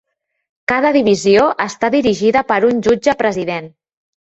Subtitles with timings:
[0.71, 3.73] Cada divisió està dirigida per un jutge president.